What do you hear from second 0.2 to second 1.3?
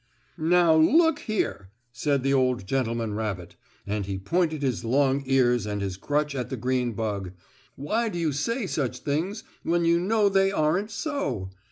"Now look